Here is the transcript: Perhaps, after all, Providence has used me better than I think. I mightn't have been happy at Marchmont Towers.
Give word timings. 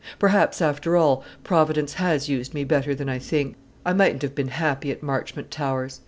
Perhaps, 0.17 0.63
after 0.63 0.97
all, 0.97 1.23
Providence 1.43 1.93
has 1.93 2.27
used 2.27 2.55
me 2.55 2.63
better 2.63 2.95
than 2.95 3.07
I 3.07 3.19
think. 3.19 3.55
I 3.85 3.93
mightn't 3.93 4.23
have 4.23 4.33
been 4.33 4.47
happy 4.47 4.89
at 4.91 5.03
Marchmont 5.03 5.51
Towers. 5.51 5.99